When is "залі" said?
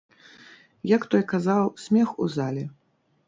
2.39-2.63